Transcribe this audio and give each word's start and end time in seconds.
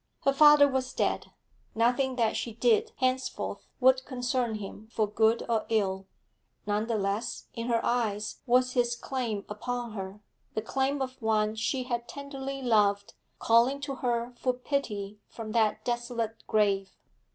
Her 0.23 0.33
father 0.33 0.67
was 0.67 0.95
dead; 0.95 1.27
nothing 1.75 2.15
that 2.15 2.35
she 2.35 2.53
did 2.55 2.91
henceforth 2.97 3.67
would 3.79 4.03
concern 4.03 4.55
him 4.55 4.87
for 4.91 5.05
good 5.07 5.45
or 5.47 5.67
ill; 5.69 6.07
none 6.65 6.87
the 6.87 6.97
less 6.97 7.45
in 7.53 7.67
her 7.67 7.85
eyes 7.85 8.41
was 8.47 8.71
his 8.73 8.95
claim 8.95 9.45
upon 9.47 9.91
her, 9.93 10.19
the 10.55 10.61
claim 10.63 11.03
of 11.03 11.21
one 11.21 11.53
she 11.53 11.83
had 11.83 12.07
tenderly 12.07 12.63
loved 12.63 13.13
calling 13.37 13.79
to 13.81 13.93
her 13.97 14.33
for 14.39 14.53
pity 14.53 15.19
from 15.27 15.51
that 15.51 15.85
desolate 15.85 16.45
grave. 16.47 16.97